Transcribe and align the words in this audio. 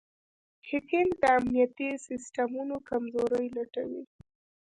هیکنګ 0.69 1.09
د 1.21 1.23
امنیتي 1.37 1.89
سیسټمونو 2.07 2.75
کمزورۍ 2.89 3.47
لټوي. 3.57 4.03